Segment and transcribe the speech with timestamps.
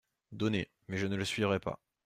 [0.31, 0.67] Donnez…
[0.87, 1.79] mais je ne le suivrai pas.